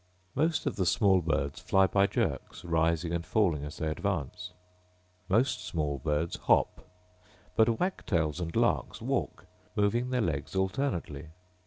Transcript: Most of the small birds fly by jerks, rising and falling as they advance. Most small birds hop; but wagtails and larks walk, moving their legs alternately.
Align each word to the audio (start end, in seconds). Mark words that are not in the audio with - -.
Most 0.33 0.65
of 0.65 0.77
the 0.77 0.85
small 0.87 1.21
birds 1.21 1.59
fly 1.59 1.85
by 1.85 2.07
jerks, 2.07 2.65
rising 2.65 3.13
and 3.13 3.23
falling 3.23 3.63
as 3.63 3.77
they 3.77 3.87
advance. 3.87 4.51
Most 5.29 5.63
small 5.63 5.99
birds 5.99 6.37
hop; 6.37 6.83
but 7.55 7.79
wagtails 7.79 8.39
and 8.39 8.55
larks 8.55 8.99
walk, 8.99 9.45
moving 9.75 10.09
their 10.09 10.19
legs 10.21 10.55
alternately. 10.55 11.27